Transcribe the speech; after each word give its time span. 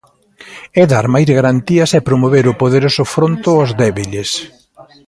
É 0.81 0.83
dar 0.93 1.05
máis 1.13 1.29
garantías 1.37 1.91
e 1.97 2.05
promover 2.07 2.45
o 2.51 2.57
poderoso 2.61 3.03
fronte 3.13 3.47
aos 3.53 3.69
débiles. 3.81 4.29